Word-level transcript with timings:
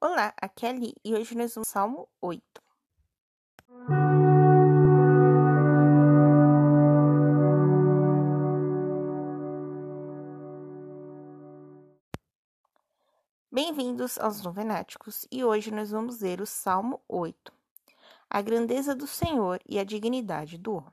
Olá, 0.00 0.32
aqui 0.40 0.64
é 0.64 0.68
Ali 0.68 0.94
e 1.04 1.12
hoje 1.12 1.36
nós 1.36 1.56
vamos 1.56 1.66
Salmo 1.66 2.08
8. 2.20 2.44
Bem-vindos 13.50 14.16
aos 14.18 14.40
Novenáticos 14.40 15.26
e 15.32 15.42
hoje 15.42 15.72
nós 15.72 15.90
vamos 15.90 16.20
ler 16.20 16.40
o 16.40 16.46
Salmo 16.46 17.00
8. 17.08 17.52
A 18.30 18.40
grandeza 18.40 18.94
do 18.94 19.08
Senhor 19.08 19.60
e 19.68 19.80
a 19.80 19.84
dignidade 19.84 20.56
do 20.58 20.74
homem. 20.74 20.92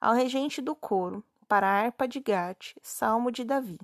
Ao 0.00 0.14
regente 0.14 0.62
do 0.62 0.74
coro, 0.74 1.22
para 1.46 1.68
a 1.68 1.82
harpa 1.82 2.08
de 2.08 2.18
Gate, 2.18 2.76
Salmo 2.80 3.30
de 3.30 3.44
Davi. 3.44 3.78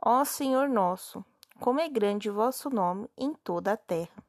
Ó 0.00 0.24
Senhor 0.24 0.68
nosso, 0.68 1.24
como 1.60 1.80
é 1.80 1.88
grande 1.88 2.30
vosso 2.30 2.70
nome 2.70 3.10
em 3.16 3.34
toda 3.34 3.72
a 3.72 3.76
terra. 3.76 4.22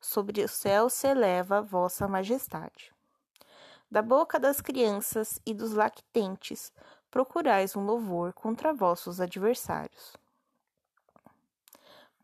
Sobre 0.00 0.42
o 0.42 0.48
céu 0.48 0.90
se 0.90 1.06
eleva 1.06 1.62
vossa 1.62 2.08
majestade. 2.08 2.92
Da 3.90 4.02
boca 4.02 4.38
das 4.38 4.60
crianças 4.60 5.40
e 5.46 5.54
dos 5.54 5.72
lactentes 5.72 6.72
procurais 7.10 7.74
um 7.76 7.84
louvor 7.84 8.32
contra 8.32 8.74
vossos 8.74 9.20
adversários, 9.20 10.14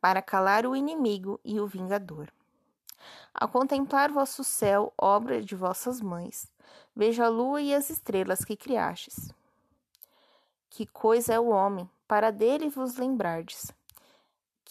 para 0.01 0.21
calar 0.21 0.67
o 0.67 0.77
inimigo 0.77 1.41
e 1.43 1.59
o 1.59 1.67
vingador. 1.67 2.31
Ao 3.33 3.49
contemplar 3.49 4.13
vosso 4.13 4.45
céu, 4.45 4.93
obra 4.99 5.41
de 5.41 5.57
vossas 5.57 6.01
mães, 6.01 6.53
vejo 6.95 7.23
a 7.23 7.29
lua 7.29 7.63
e 7.63 7.75
as 7.75 7.89
estrelas 7.89 8.45
que 8.45 8.57
criastes. 8.57 9.33
Que 10.69 10.87
coisa 10.87 11.33
é 11.33 11.41
o 11.41 11.49
homem, 11.49 11.89
para 12.07 12.31
dele 12.31 12.69
vos 12.69 12.97
lembrardes 12.97 13.73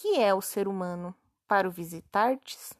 que 0.03 0.19
é 0.19 0.33
o 0.33 0.41
ser 0.41 0.67
humano 0.67 1.15
para 1.47 1.65
o 1.65 1.71
visitardes? 1.71 2.73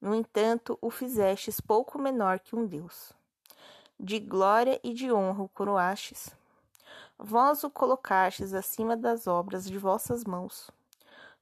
No 0.00 0.14
entanto, 0.14 0.78
o 0.80 0.88
fizestes 0.88 1.60
pouco 1.60 1.98
menor 1.98 2.38
que 2.38 2.54
um 2.54 2.64
Deus. 2.64 3.12
De 3.98 4.20
glória 4.20 4.78
e 4.84 4.94
de 4.94 5.12
honra 5.12 5.42
o 5.42 5.48
coroastes. 5.48 6.30
Vós 7.18 7.64
o 7.64 7.70
colocastes 7.70 8.54
acima 8.54 8.96
das 8.96 9.26
obras 9.26 9.68
de 9.68 9.76
vossas 9.76 10.22
mãos. 10.22 10.70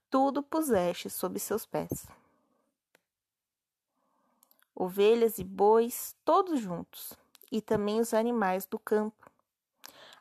Tudo 0.09 0.41
pusestes 0.41 1.13
sob 1.13 1.39
seus 1.39 1.63
pés. 1.63 2.07
Ovelhas 4.73 5.37
e 5.37 5.43
bois, 5.43 6.15
todos 6.25 6.59
juntos, 6.59 7.13
e 7.51 7.61
também 7.61 7.99
os 7.99 8.15
animais 8.15 8.65
do 8.65 8.79
campo, 8.79 9.29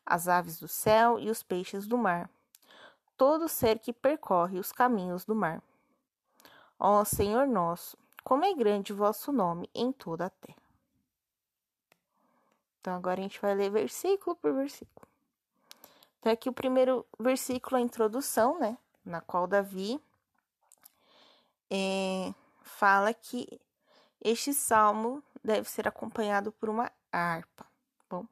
as 0.04 0.28
aves 0.28 0.60
do 0.60 0.68
céu 0.68 1.18
e 1.18 1.30
os 1.30 1.42
peixes 1.42 1.86
do 1.86 1.96
mar 1.96 2.28
todo 3.20 3.50
ser 3.50 3.78
que 3.80 3.92
percorre 3.92 4.58
os 4.58 4.72
caminhos 4.72 5.26
do 5.26 5.34
mar. 5.34 5.62
Ó 6.78 7.04
Senhor 7.04 7.46
nosso, 7.46 7.98
como 8.24 8.46
é 8.46 8.54
grande 8.54 8.94
vosso 8.94 9.30
nome 9.30 9.68
em 9.74 9.92
toda 9.92 10.24
a 10.24 10.30
terra. 10.30 10.56
Então, 12.80 12.94
agora 12.94 13.20
a 13.20 13.22
gente 13.22 13.38
vai 13.38 13.54
ler 13.54 13.70
versículo 13.70 14.34
por 14.36 14.54
versículo. 14.54 15.06
Então, 16.18 16.32
aqui 16.32 16.48
o 16.48 16.52
primeiro 16.54 17.06
versículo 17.18 17.76
é 17.76 17.80
a 17.80 17.84
introdução, 17.84 18.58
né? 18.58 18.78
Na 19.04 19.20
qual 19.20 19.46
Davi 19.46 20.02
é, 21.70 22.32
fala 22.62 23.12
que 23.12 23.60
este 24.18 24.54
salmo 24.54 25.22
deve 25.44 25.68
ser 25.68 25.86
acompanhado 25.86 26.52
por 26.52 26.70
uma 26.70 26.90
harpa. 27.12 27.66
Bom, 28.08 28.26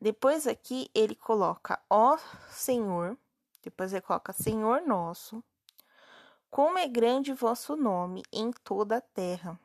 depois 0.00 0.46
aqui 0.46 0.88
ele 0.94 1.16
coloca, 1.16 1.80
ó 1.90 2.16
Senhor, 2.48 3.18
depois 3.66 3.92
ele 3.92 4.00
coloca 4.00 4.32
Senhor 4.32 4.80
nosso. 4.82 5.42
Como 6.48 6.78
é 6.78 6.86
grande 6.86 7.32
vosso 7.32 7.76
nome 7.76 8.22
em 8.32 8.52
toda 8.52 8.98
a 8.98 9.00
terra. 9.00 9.58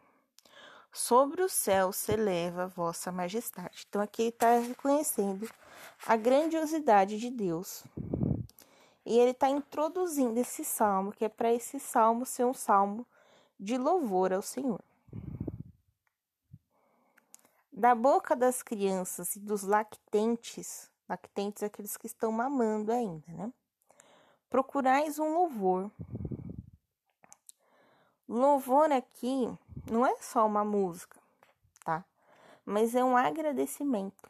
Sobre 0.91 1.43
o 1.43 1.47
céu 1.47 1.91
se 1.93 2.13
eleva 2.13 2.67
vossa 2.67 3.11
majestade. 3.11 3.85
Então 3.87 4.01
aqui 4.01 4.23
ele 4.23 4.29
está 4.29 4.57
reconhecendo 4.57 5.47
a 6.05 6.15
grandiosidade 6.15 7.19
de 7.19 7.29
Deus. 7.29 7.83
E 9.05 9.19
ele 9.19 9.31
está 9.31 9.49
introduzindo 9.49 10.39
esse 10.39 10.65
salmo, 10.65 11.11
que 11.11 11.23
é 11.23 11.29
para 11.29 11.53
esse 11.53 11.79
salmo 11.79 12.25
ser 12.25 12.45
um 12.45 12.53
salmo 12.53 13.05
de 13.59 13.77
louvor 13.77 14.33
ao 14.33 14.41
Senhor. 14.41 14.83
Da 17.71 17.93
boca 17.93 18.35
das 18.35 18.63
crianças 18.63 19.35
e 19.35 19.39
dos 19.39 19.61
lactentes, 19.61 20.91
lactentes 21.07 21.61
aqueles 21.61 21.95
que 21.95 22.07
estão 22.07 22.31
mamando 22.31 22.91
ainda, 22.91 23.31
né? 23.31 23.53
Procurais 24.51 25.17
um 25.17 25.33
louvor. 25.33 25.89
Louvor 28.27 28.91
aqui 28.91 29.49
não 29.89 30.05
é 30.05 30.15
só 30.17 30.45
uma 30.45 30.63
música, 30.63 31.17
tá? 31.85 32.05
Mas 32.65 32.93
é 32.93 33.03
um 33.03 33.15
agradecimento. 33.15 34.29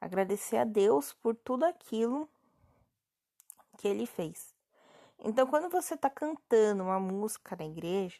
Agradecer 0.00 0.56
a 0.56 0.64
Deus 0.64 1.12
por 1.12 1.36
tudo 1.36 1.64
aquilo 1.64 2.28
que 3.76 3.86
ele 3.86 4.06
fez. 4.06 4.54
Então, 5.18 5.46
quando 5.46 5.68
você 5.68 5.94
está 5.94 6.08
cantando 6.08 6.84
uma 6.84 6.98
música 6.98 7.56
na 7.56 7.66
igreja, 7.66 8.18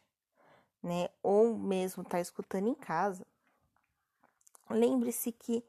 né, 0.82 1.08
ou 1.22 1.56
mesmo 1.56 2.02
está 2.02 2.20
escutando 2.20 2.68
em 2.68 2.74
casa, 2.74 3.26
lembre-se 4.68 5.32
que 5.32 5.64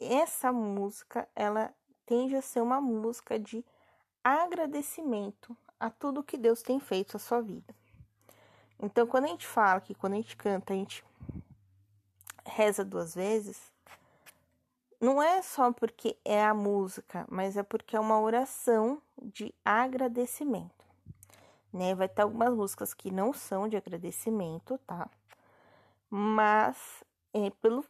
essa 0.00 0.52
música 0.52 1.28
ela 1.34 1.74
tende 2.06 2.34
a 2.34 2.42
ser 2.42 2.62
uma 2.62 2.80
música 2.80 3.38
de 3.38 3.64
agradecimento 4.26 5.56
a 5.78 5.88
tudo 5.88 6.24
que 6.24 6.36
Deus 6.36 6.60
tem 6.60 6.80
feito 6.80 7.14
na 7.14 7.20
sua 7.20 7.40
vida. 7.40 7.72
Então, 8.80 9.06
quando 9.06 9.26
a 9.26 9.28
gente 9.28 9.46
fala 9.46 9.80
que 9.80 9.94
quando 9.94 10.14
a 10.14 10.16
gente 10.16 10.36
canta, 10.36 10.72
a 10.72 10.76
gente 10.76 11.04
reza 12.44 12.84
duas 12.84 13.14
vezes, 13.14 13.72
não 15.00 15.22
é 15.22 15.40
só 15.42 15.72
porque 15.72 16.16
é 16.24 16.44
a 16.44 16.52
música, 16.52 17.24
mas 17.30 17.56
é 17.56 17.62
porque 17.62 17.94
é 17.94 18.00
uma 18.00 18.20
oração 18.20 19.00
de 19.22 19.54
agradecimento. 19.64 20.84
Né? 21.72 21.94
Vai 21.94 22.08
ter 22.08 22.22
algumas 22.22 22.52
músicas 22.52 22.92
que 22.92 23.12
não 23.12 23.32
são 23.32 23.68
de 23.68 23.76
agradecimento, 23.76 24.76
tá? 24.86 25.08
Mas 26.10 27.04
é 27.32 27.50
pelo 27.50 27.84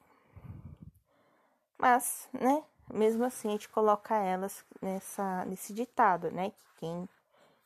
mas, 1.79 2.29
né, 2.33 2.65
mesmo 2.93 3.25
assim, 3.25 3.49
a 3.49 3.53
gente 3.53 3.69
coloca 3.69 4.17
elas 4.17 4.65
nessa, 4.81 5.45
nesse 5.45 5.73
ditado, 5.73 6.31
né? 6.31 6.51
Que 6.51 6.81
quem, 6.81 7.09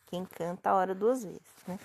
quem 0.07 0.25
canta 0.25 0.71
a 0.71 0.75
hora 0.75 0.95
duas 0.95 1.25
vezes, 1.25 1.41
né? 1.67 1.79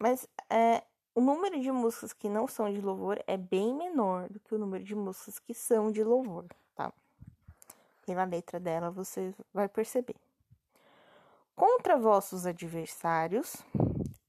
Mas 0.00 0.26
é, 0.48 0.82
o 1.14 1.20
número 1.20 1.60
de 1.60 1.70
músicas 1.70 2.12
que 2.12 2.28
não 2.28 2.48
são 2.48 2.72
de 2.72 2.80
louvor 2.80 3.22
é 3.26 3.36
bem 3.36 3.74
menor 3.74 4.28
do 4.28 4.40
que 4.40 4.54
o 4.54 4.58
número 4.58 4.82
de 4.82 4.94
músicas 4.94 5.38
que 5.38 5.54
são 5.54 5.92
de 5.92 6.02
louvor, 6.02 6.46
tá? 6.74 6.92
Pela 8.06 8.24
letra 8.24 8.58
dela 8.58 8.90
você 8.90 9.34
vai 9.52 9.68
perceber. 9.68 10.16
Contra 11.54 11.96
vossos 11.96 12.46
adversários, 12.46 13.62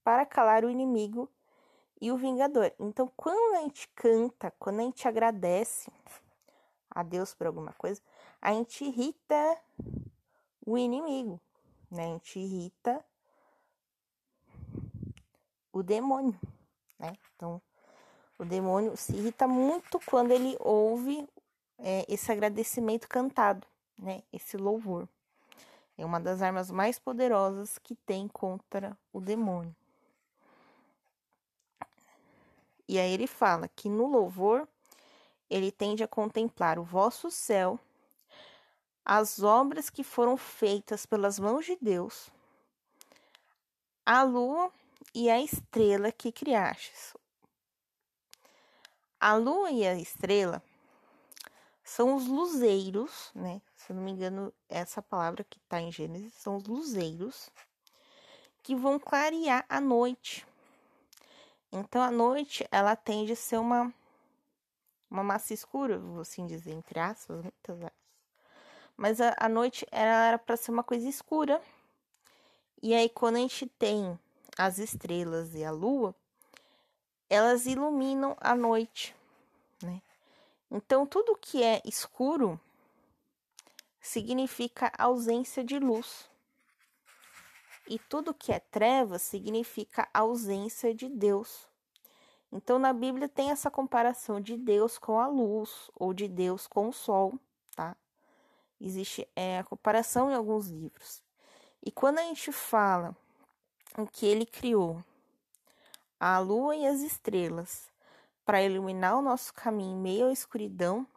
para 0.04 0.26
calar 0.26 0.66
o 0.66 0.70
inimigo 0.70 1.30
e 2.02 2.12
o 2.12 2.18
vingador. 2.18 2.72
Então, 2.78 3.10
quando 3.16 3.56
a 3.56 3.62
gente 3.62 3.88
canta, 3.96 4.54
quando 4.60 4.82
a 4.82 4.84
gente 4.84 5.08
agradece 5.08 5.90
a 6.92 7.02
Deus 7.02 7.34
por 7.34 7.48
alguma 7.48 7.72
coisa, 7.74 8.02
a 8.44 8.52
gente 8.52 8.84
irrita 8.84 9.58
o 10.66 10.78
inimigo, 10.78 11.40
né? 11.90 12.04
A 12.04 12.08
gente 12.10 12.38
irrita 12.38 13.04
o 15.72 15.82
demônio, 15.82 16.38
né? 17.00 17.16
Então, 17.34 17.62
o 18.38 18.44
demônio 18.44 18.98
se 18.98 19.16
irrita 19.16 19.48
muito 19.48 19.98
quando 20.06 20.32
ele 20.32 20.58
ouve 20.60 21.26
é, 21.80 22.06
esse 22.10 22.34
agradecimento 22.34 23.08
cantado, 23.08 23.66
né? 23.98 24.22
Esse 24.34 24.58
louvor. 24.58 25.08
É 25.98 26.06
uma 26.06 26.20
das 26.20 26.42
armas 26.42 26.70
mais 26.70 27.00
poderosas 27.00 27.78
que 27.78 27.96
tem 27.96 28.28
contra 28.28 28.98
o 29.14 29.22
demônio. 29.22 29.74
E 32.90 33.00
aí 33.00 33.14
ele 33.14 33.26
fala 33.26 33.70
que 33.70 33.88
no 33.88 34.06
louvor 34.06 34.68
ele 35.50 35.72
tende 35.72 36.04
a 36.04 36.08
contemplar 36.10 36.78
o 36.78 36.84
vosso 36.84 37.32
céu 37.32 37.80
as 39.06 39.42
obras 39.42 39.90
que 39.90 40.04
foram 40.04 40.38
feitas 40.38 41.06
pelas 41.06 41.40
mãos 41.40 41.66
de 41.66 41.78
Deus, 41.82 42.32
a 44.06 44.24
lua 44.24 44.72
e 45.14 45.30
a 45.30 45.42
estrela 45.42 46.12
que 46.12 46.32
criastes. 46.32 47.14
A 49.20 49.36
lua 49.36 49.72
e 49.72 49.88
a 49.88 49.96
estrela 49.96 50.62
são 51.84 52.16
os 52.16 52.28
luzeiros, 52.28 53.32
né? 53.34 53.62
Se 53.76 53.94
não 53.94 54.02
me 54.02 54.12
engano, 54.12 54.54
essa 54.70 55.02
palavra 55.02 55.44
que 55.44 55.58
está 55.58 55.82
em 55.82 55.92
Gênesis 55.92 56.34
são 56.34 56.58
os 56.58 56.64
luzeiros 56.66 57.50
que 58.62 58.76
vão 58.76 58.98
clarear 58.98 59.66
a 59.68 59.82
noite. 59.82 60.46
Então, 61.72 62.02
a 62.02 62.12
noite 62.12 62.66
ela 62.72 62.96
tende 62.96 63.34
a 63.34 63.36
ser 63.36 63.58
uma 63.58 63.94
uma 65.10 65.24
massa 65.24 65.54
escura, 65.54 66.00
vou 66.00 66.22
assim 66.22 66.48
dizer, 66.48 66.72
entre 66.72 67.00
aspas, 67.00 67.40
muitas 67.40 67.84
aspas 67.84 68.04
Mas 68.96 69.20
a, 69.20 69.36
a 69.38 69.50
noite 69.50 69.86
era 69.92 70.38
para 70.38 70.58
ser 70.58 70.72
uma 70.72 70.84
coisa 70.84 71.08
escura. 71.08 71.62
E 72.82 72.94
aí, 72.94 73.10
quando 73.10 73.38
a 73.38 73.40
gente 73.40 73.66
tem 73.68 74.20
as 74.58 74.78
estrelas 74.78 75.56
e 75.56 75.64
a 75.64 75.72
lua, 75.72 76.16
elas 77.30 77.66
iluminam 77.66 78.36
a 78.40 78.56
noite, 78.56 79.16
né? 79.82 80.02
Então, 80.70 81.06
tudo 81.06 81.38
que 81.40 81.64
é 81.64 81.82
escuro 81.86 82.60
significa 84.00 84.92
ausência 84.98 85.64
de 85.64 85.80
luz. 85.80 86.30
E 87.88 88.00
tudo 88.00 88.34
que 88.34 88.52
é 88.52 88.60
trevas 88.60 89.22
significa 89.22 90.08
ausência 90.14 90.94
de 90.94 91.10
Deus. 91.10 91.68
Então, 92.52 92.78
na 92.78 92.94
Bíblia 92.94 93.28
tem 93.28 93.50
essa 93.50 93.72
comparação 93.72 94.40
de 94.40 94.56
Deus 94.56 94.98
com 94.98 95.20
a 95.20 95.28
luz 95.28 95.90
ou 95.96 96.14
de 96.14 96.28
Deus 96.28 96.68
com 96.68 96.90
o 96.90 96.94
sol? 96.94 97.40
Existe 98.86 99.26
é, 99.34 99.60
a 99.60 99.64
comparação 99.64 100.30
em 100.30 100.36
alguns 100.36 100.68
livros. 100.68 101.24
E 101.82 101.90
quando 101.90 102.20
a 102.20 102.24
gente 102.24 102.52
fala 102.52 103.16
o 103.98 104.06
que 104.06 104.26
ele 104.26 104.46
criou, 104.46 105.02
a 106.20 106.38
lua 106.40 106.76
e 106.76 106.86
as 106.86 107.00
estrelas, 107.00 107.90
para 108.46 108.62
iluminar 108.62 109.18
o 109.18 109.22
nosso 109.22 109.54
caminho 109.54 109.96
em 109.96 110.02
meio 110.02 110.28
à 110.28 110.34
escuridão, 110.34 111.08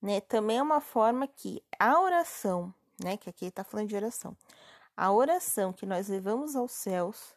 né? 0.00 0.20
Também 0.20 0.58
é 0.58 0.62
uma 0.62 0.80
forma 0.80 1.26
que 1.26 1.60
a 1.78 2.00
oração, 2.00 2.72
né? 3.02 3.16
Que 3.16 3.28
aqui 3.28 3.46
está 3.46 3.64
falando 3.64 3.88
de 3.88 3.96
oração, 3.96 4.36
a 4.96 5.10
oração 5.12 5.72
que 5.72 5.84
nós 5.84 6.08
levamos 6.08 6.54
aos 6.54 6.70
céus, 6.70 7.34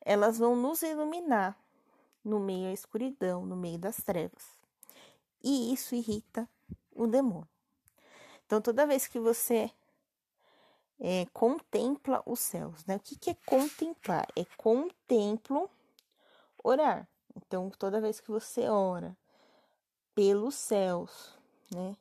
elas 0.00 0.38
vão 0.38 0.56
nos 0.56 0.82
iluminar 0.82 1.54
no 2.24 2.40
meio 2.40 2.70
à 2.70 2.72
escuridão, 2.72 3.44
no 3.44 3.56
meio 3.56 3.78
das 3.78 3.96
trevas. 3.96 4.56
E 5.42 5.74
isso 5.74 5.94
irrita 5.94 6.48
o 6.90 7.06
demônio. 7.06 7.53
Então, 8.54 8.62
toda 8.62 8.86
vez 8.86 9.08
que 9.08 9.18
você 9.18 9.68
é, 11.00 11.26
contempla 11.32 12.22
os 12.24 12.38
céus, 12.38 12.86
né? 12.86 12.94
O 12.94 13.00
que, 13.00 13.16
que 13.16 13.30
é 13.30 13.36
contemplar? 13.44 14.28
É 14.36 14.44
contemplo 14.56 15.68
orar. 16.62 17.08
Então, 17.34 17.68
toda 17.68 18.00
vez 18.00 18.20
que 18.20 18.30
você 18.30 18.68
ora 18.68 19.16
pelos 20.14 20.54
céus, 20.54 21.36
né? 21.74 21.96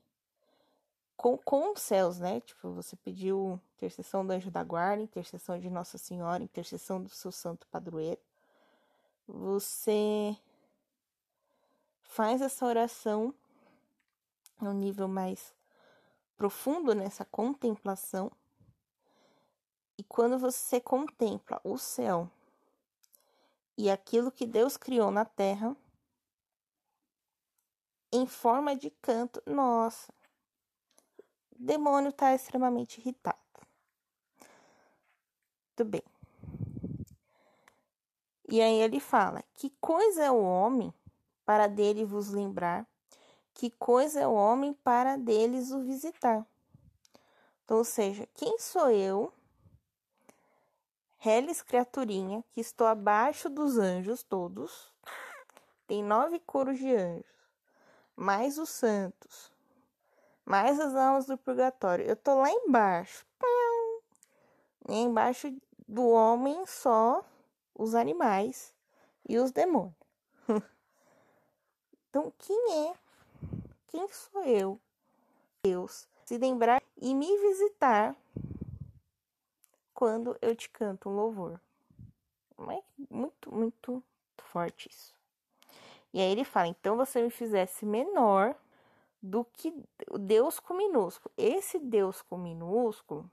Com, 1.17 1.39
com 1.39 1.73
os 1.73 1.81
céus, 1.81 2.19
né? 2.19 2.39
Tipo, 2.41 2.69
você 2.69 2.95
pediu 2.97 3.59
intercessão 3.75 4.23
do 4.23 4.33
anjo 4.33 4.51
da 4.51 4.63
guarda, 4.63 5.01
intercessão 5.01 5.59
de 5.59 5.71
Nossa 5.71 5.97
Senhora, 5.97 6.43
intercessão 6.43 7.01
do 7.01 7.09
seu 7.09 7.31
santo 7.31 7.65
padroeiro. 7.65 8.21
Você 9.27 10.37
faz 12.03 12.43
essa 12.43 12.63
oração 12.63 13.33
no 14.61 14.71
nível 14.71 15.07
mais 15.07 15.51
profundo 16.37 16.93
nessa 16.93 17.25
contemplação. 17.25 18.31
E 19.97 20.03
quando 20.03 20.37
você 20.37 20.79
contempla 20.79 21.61
o 21.63 21.77
céu 21.77 22.29
e 23.77 23.89
aquilo 23.89 24.31
que 24.31 24.45
Deus 24.45 24.77
criou 24.77 25.11
na 25.11 25.25
terra, 25.25 25.75
em 28.11 28.27
forma 28.27 28.75
de 28.75 28.89
canto, 28.89 29.41
nossa, 29.45 30.13
o 31.51 31.55
demônio 31.57 32.09
está 32.09 32.33
extremamente 32.33 32.99
irritado. 32.99 33.37
Tudo 35.75 35.89
bem. 35.89 36.03
E 38.49 38.61
aí 38.61 38.81
ele 38.81 38.99
fala: 38.99 39.43
Que 39.55 39.71
coisa 39.81 40.23
é 40.23 40.31
o 40.31 40.43
homem 40.43 40.93
para 41.45 41.67
dele 41.67 42.05
vos 42.05 42.29
lembrar? 42.29 42.87
Que 43.53 43.69
coisa 43.71 44.21
é 44.21 44.27
o 44.27 44.33
homem 44.33 44.73
para 44.73 45.17
deles 45.17 45.71
o 45.71 45.81
visitar? 45.81 46.45
Então, 47.63 47.77
ou 47.77 47.83
seja, 47.83 48.27
quem 48.33 48.59
sou 48.59 48.89
eu, 48.89 49.31
reles 51.17 51.61
criaturinha, 51.61 52.43
que 52.51 52.59
estou 52.59 52.87
abaixo 52.87 53.49
dos 53.49 53.77
anjos 53.77 54.23
todos, 54.23 54.91
tem 55.87 56.03
nove 56.03 56.39
coros 56.39 56.77
de 56.77 56.93
anjos, 56.93 57.25
mais 58.15 58.57
os 58.57 58.69
santos, 58.69 59.51
mais 60.45 60.79
as 60.79 60.95
almas 60.95 61.25
do 61.25 61.37
purgatório. 61.37 62.05
Eu 62.05 62.15
tô 62.15 62.35
lá 62.35 62.49
embaixo. 62.49 63.25
E 64.89 64.95
embaixo 64.95 65.55
do 65.87 66.09
homem 66.09 66.65
só 66.65 67.23
os 67.73 67.95
animais 67.95 68.73
e 69.27 69.37
os 69.37 69.51
demônios. 69.51 69.95
então, 72.09 72.33
quem 72.37 72.89
é? 72.89 73.02
Quem 73.93 74.07
sou 74.09 74.43
eu? 74.43 74.81
Deus 75.63 76.07
se 76.25 76.35
lembrar 76.39 76.81
e 76.99 77.13
me 77.13 77.37
visitar 77.37 78.15
quando 79.93 80.35
eu 80.41 80.55
te 80.55 80.67
canto 80.67 81.09
um 81.09 81.15
louvor. 81.15 81.61
É 82.57 82.83
muito, 83.07 83.53
muito 83.53 84.03
forte 84.39 84.89
isso. 84.89 85.13
E 86.11 86.19
aí 86.19 86.31
ele 86.31 86.43
fala: 86.43 86.67
então 86.67 86.97
você 86.97 87.21
me 87.21 87.29
fizesse 87.29 87.85
menor 87.85 88.55
do 89.21 89.45
que 89.45 89.71
o 90.09 90.17
Deus 90.17 90.59
com 90.59 90.73
minúsculo. 90.73 91.31
Esse 91.37 91.77
Deus 91.77 92.23
com 92.23 92.35
minúsculo 92.35 93.29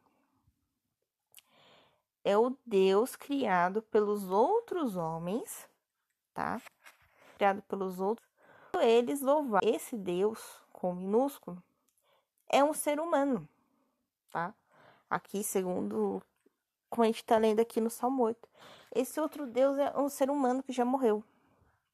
é 2.23 2.37
o 2.37 2.55
Deus 2.67 3.17
criado 3.17 3.81
pelos 3.81 4.31
outros 4.31 4.95
homens, 4.95 5.67
tá? 6.35 6.61
Criado 7.39 7.63
pelos 7.63 7.99
outros. 7.99 8.30
Eles 8.83 9.21
louvar 9.21 9.63
esse 9.65 9.97
Deus 9.97 10.61
com 10.73 10.95
minúsculo 10.95 11.63
é 12.49 12.63
um 12.65 12.73
ser 12.73 13.01
humano, 13.01 13.49
tá? 14.31 14.55
Aqui, 15.09 15.43
segundo 15.43 16.23
como 16.89 17.05
a 17.05 17.07
gente 17.07 17.25
tá 17.25 17.39
lendo 17.39 17.61
aqui 17.61 17.81
no 17.81 17.91
Salmo 17.91 18.25
8. 18.25 18.49
Esse 18.95 19.21
outro 19.21 19.47
Deus 19.47 19.79
é 19.79 19.97
um 19.97 20.09
ser 20.09 20.31
humano 20.31 20.63
que 20.63 20.73
já 20.73 20.85
morreu, 20.85 21.23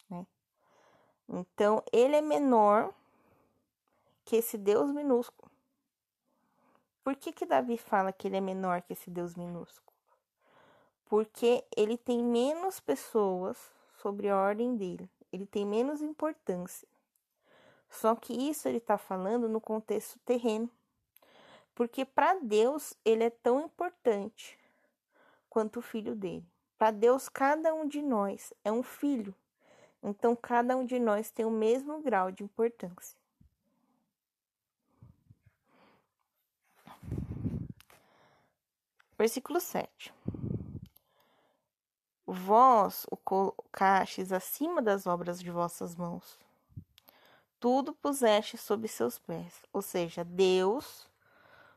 né? 0.08 0.26
Então, 1.28 1.82
ele 1.92 2.16
é 2.16 2.22
menor 2.22 2.92
que 4.24 4.36
esse 4.36 4.56
Deus 4.56 4.90
minúsculo. 4.92 5.50
Por 7.04 7.14
que 7.14 7.32
que 7.32 7.46
Davi 7.46 7.76
fala 7.76 8.12
que 8.12 8.26
ele 8.26 8.36
é 8.36 8.40
menor 8.40 8.82
que 8.82 8.94
esse 8.94 9.10
Deus 9.10 9.34
minúsculo? 9.34 9.86
porque 11.06 11.64
ele 11.76 11.96
tem 11.96 12.22
menos 12.22 12.80
pessoas 12.80 13.56
sobre 14.02 14.28
a 14.28 14.36
ordem 14.36 14.76
dele, 14.76 15.08
ele 15.36 15.46
tem 15.46 15.64
menos 15.64 16.02
importância. 16.02 16.88
Só 17.88 18.16
que 18.16 18.32
isso 18.32 18.68
ele 18.68 18.78
está 18.78 18.98
falando 18.98 19.48
no 19.48 19.60
contexto 19.60 20.18
terreno, 20.20 20.70
porque 21.74 22.04
para 22.04 22.34
Deus 22.40 22.94
ele 23.04 23.24
é 23.24 23.30
tão 23.30 23.60
importante 23.60 24.58
quanto 25.48 25.78
o 25.78 25.82
filho 25.82 26.14
dele. 26.14 26.44
Para 26.78 26.90
Deus, 26.90 27.28
cada 27.28 27.72
um 27.72 27.86
de 27.86 28.02
nós 28.02 28.52
é 28.64 28.72
um 28.72 28.82
filho, 28.82 29.34
então 30.02 30.34
cada 30.34 30.76
um 30.76 30.84
de 30.84 30.98
nós 30.98 31.30
tem 31.30 31.44
o 31.44 31.50
mesmo 31.50 32.02
grau 32.02 32.30
de 32.30 32.42
importância. 32.42 33.18
Versículo 39.18 39.60
7. 39.60 40.12
Vós 42.26 43.06
o 43.08 43.16
colocastes 43.16 44.32
acima 44.32 44.82
das 44.82 45.06
obras 45.06 45.40
de 45.40 45.48
vossas 45.48 45.94
mãos. 45.94 46.36
Tudo 47.60 47.94
puseste 47.94 48.58
sob 48.58 48.88
seus 48.88 49.16
pés. 49.16 49.62
Ou 49.72 49.80
seja, 49.80 50.24
Deus, 50.24 51.08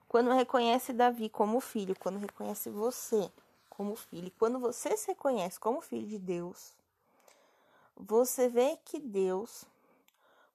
quando 0.08 0.32
reconhece 0.32 0.92
Davi 0.92 1.30
como 1.30 1.60
filho, 1.60 1.96
quando 2.00 2.18
reconhece 2.18 2.70
você 2.70 3.32
como 3.70 3.96
filho, 3.96 4.32
quando 4.40 4.60
você 4.60 4.98
se 4.98 5.08
reconhece 5.08 5.60
como 5.60 5.82
filho 5.82 6.08
de 6.08 6.18
Deus, 6.18 6.74
você 7.96 8.50
vê 8.50 8.76
que 8.84 9.00
Deus 9.00 9.66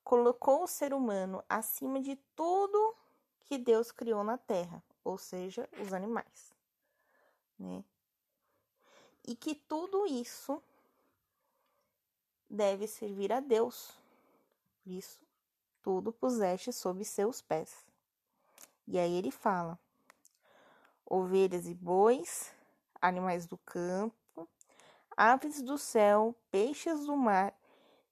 colocou 0.02 0.64
o 0.64 0.68
ser 0.68 0.92
humano 0.92 1.42
acima 1.48 2.00
de 2.00 2.16
tudo 2.34 2.96
que 3.44 3.56
Deus 3.58 3.92
criou 3.92 4.24
na 4.24 4.36
terra, 4.36 4.82
ou 5.04 5.16
seja, 5.16 5.68
os 5.80 5.92
animais, 5.92 6.52
né? 7.58 7.84
E 9.26 9.34
que 9.34 9.54
tudo 9.54 10.06
isso 10.06 10.62
deve 12.48 12.86
servir 12.86 13.32
a 13.32 13.40
Deus. 13.40 13.98
Por 14.82 14.92
isso, 14.92 15.18
tudo 15.82 16.12
puseste 16.12 16.72
sob 16.72 17.04
seus 17.04 17.40
pés. 17.40 17.86
E 18.86 18.98
aí 18.98 19.14
ele 19.14 19.30
fala: 19.30 19.78
ovelhas 21.06 21.66
e 21.66 21.74
bois, 21.74 22.52
animais 23.00 23.46
do 23.46 23.56
campo, 23.58 24.48
aves 25.16 25.62
do 25.62 25.78
céu, 25.78 26.34
peixes 26.50 27.06
do 27.06 27.16
mar 27.16 27.54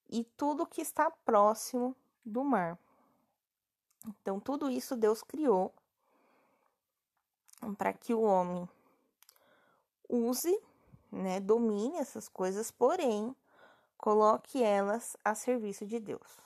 e 0.08 0.24
tudo 0.36 0.66
que 0.66 0.80
está 0.80 1.10
próximo 1.10 1.96
do 2.24 2.42
mar. 2.42 2.78
Então, 4.06 4.40
tudo 4.40 4.70
isso 4.70 4.96
Deus 4.96 5.22
criou 5.22 5.72
para 7.78 7.92
que 7.92 8.12
o 8.12 8.22
homem 8.22 8.68
use 10.08 10.60
né, 11.12 11.38
domine 11.38 11.98
essas 11.98 12.28
coisas, 12.28 12.70
porém, 12.70 13.36
coloque 13.98 14.62
elas 14.62 15.16
a 15.22 15.34
serviço 15.34 15.86
de 15.86 16.00
Deus. 16.00 16.40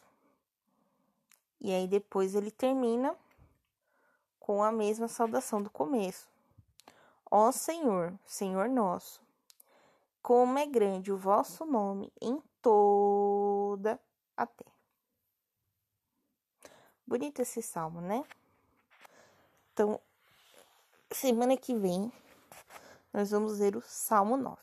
E 1.60 1.72
aí 1.72 1.86
depois 1.86 2.34
ele 2.34 2.50
termina 2.50 3.16
com 4.40 4.62
a 4.62 4.70
mesma 4.70 5.08
saudação 5.08 5.62
do 5.62 5.70
começo. 5.70 6.28
Ó 7.30 7.50
Senhor, 7.50 8.18
Senhor 8.24 8.68
nosso, 8.68 9.22
como 10.20 10.58
é 10.58 10.66
grande 10.66 11.12
o 11.12 11.16
vosso 11.16 11.64
nome 11.64 12.12
em 12.20 12.42
toda 12.60 13.98
a 14.36 14.46
terra. 14.46 14.76
Bonito 17.06 17.40
esse 17.40 17.62
salmo, 17.62 18.00
né? 18.00 18.24
Então, 19.72 20.00
semana 21.10 21.56
que 21.56 21.74
vem, 21.74 22.12
nós 23.16 23.30
vamos 23.30 23.60
ler 23.60 23.74
o 23.74 23.82
Salmo 23.82 24.36
9. 24.36 24.58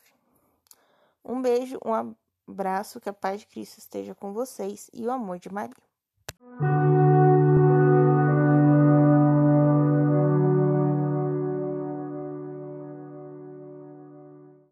Um 1.24 1.42
beijo, 1.42 1.76
um 1.84 2.14
abraço, 2.46 3.00
que 3.00 3.08
a 3.08 3.12
paz 3.12 3.40
de 3.40 3.48
Cristo 3.48 3.78
esteja 3.78 4.14
com 4.14 4.32
vocês 4.32 4.88
e 4.94 5.04
o 5.04 5.10
amor 5.10 5.40
de 5.40 5.52
Maria. 5.52 5.74